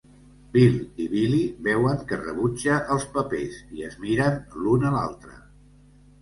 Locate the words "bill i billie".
0.53-1.67